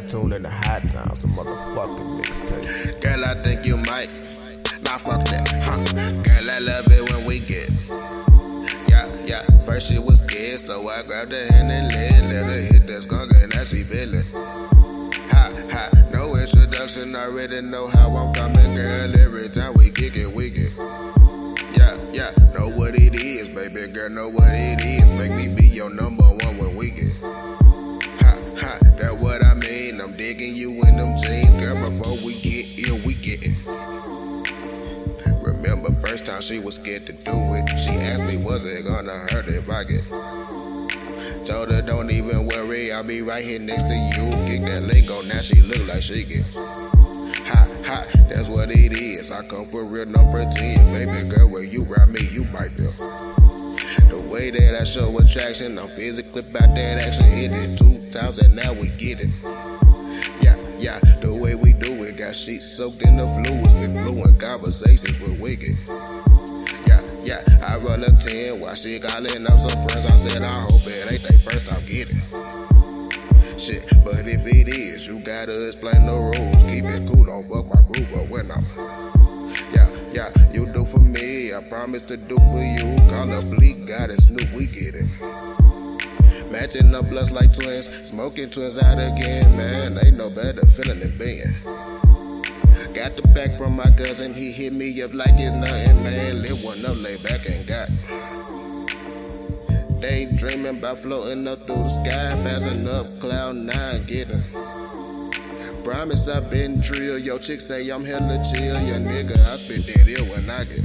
[0.00, 3.02] tune in the high times, the motherfucking mixtape.
[3.02, 4.10] Girl, I think you might.
[4.82, 5.76] Nah, fuck that, huh?
[5.92, 7.70] Girl, I love it when we get.
[8.88, 9.42] Yeah, yeah.
[9.64, 13.02] First she was scared, so I grabbed her hand and let, let her hit that
[13.02, 14.24] skunk and now she feeling.
[15.30, 15.90] Ha, ha.
[16.12, 19.20] No introduction, already know how I'm coming, girl.
[19.20, 20.72] Every time we kick it, we get.
[21.76, 22.30] Yeah, yeah.
[22.54, 24.10] Know what it is, baby girl.
[24.10, 25.04] Know what it is.
[25.18, 27.67] Make me be your number one when we get.
[30.18, 31.78] Digging you in them jeans, girl.
[31.88, 33.54] Before we get ill, we getting.
[35.40, 37.70] Remember first time she was scared to do it.
[37.78, 40.04] She asked me, was it gonna hurt if I get?
[41.46, 44.26] Told her, don't even worry, I'll be right here next to you.
[44.46, 46.44] Kick that link on, now she look like she get.
[47.46, 49.30] Ha, ha, that's what it is.
[49.30, 50.96] I come for real, no pretend.
[50.96, 52.90] Baby girl, when you ride me, you might feel.
[54.10, 57.24] The way that I show attraction, I'm physically about that action.
[57.24, 59.67] Hit it two times and now we get it.
[60.78, 62.16] Yeah, the way we do it.
[62.16, 63.74] Got sheets soaked in the fluids.
[63.74, 65.74] Been fluent conversations with Wicked.
[66.86, 70.06] Yeah, yeah, I roll a 10 while she calling up some friends.
[70.06, 72.22] I said, I hope it ain't they first time getting.
[73.58, 76.62] Shit, but if it is, you gotta explain the rules.
[76.70, 78.64] Keep it cool, don't fuck my groove up when I'm.
[79.74, 82.96] Yeah, yeah, you do for me, I promise to do for you.
[83.10, 85.06] Call up Bleak, got it, Snoop, we get it.
[86.50, 89.98] Matching up bloods like twins, smoking twins out again, man.
[90.02, 91.52] Ain't no better feeling than being.
[92.94, 96.40] Got the back from my cousin, he hit me up like it's nothing, man.
[96.40, 97.88] Lit one up, lay back and got.
[100.00, 104.42] Daydreaming about floating up through the sky, passing up cloud nine, getting.
[105.84, 107.18] Promise I've been drill.
[107.18, 108.80] Yo, chick say I'm hella chill.
[108.80, 110.82] Yeah, nigga, I spit that ill when I get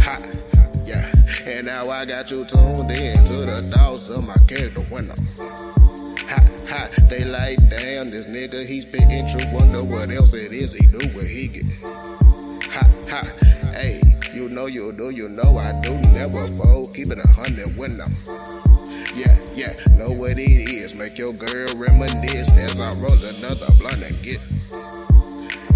[0.00, 0.53] hot.
[0.94, 1.10] Yeah,
[1.46, 6.60] and now I got you tuned in to the thoughts of my character when hot,
[6.68, 6.90] hot.
[7.08, 9.40] They like, damn, this nigga, he spitting true.
[9.52, 11.64] Wonder what else it is he do when he get
[12.70, 13.26] hot, hot.
[13.74, 14.00] Hey,
[14.32, 15.92] you know you do, you know I do.
[16.12, 18.14] Never fold, keep it a hundred when I'm.
[19.16, 20.94] Yeah, yeah, know what it is.
[20.94, 24.40] Make your girl reminisce as I roll another blunt and get.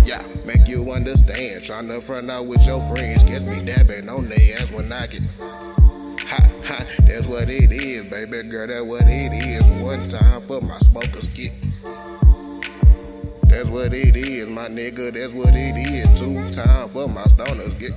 [0.08, 1.60] Yeah, make you understand.
[1.60, 3.22] Tryna front out with your friends.
[3.24, 5.20] Gets me dabbing on their ass when I get.
[5.38, 8.68] Ha, ha, that's what it is, baby girl.
[8.68, 9.62] That's what it is.
[9.82, 11.52] One time for my smoker skip.
[13.48, 15.12] That's what it is, my nigga.
[15.12, 16.18] That's what it is.
[16.18, 17.92] Two time for my stoners get.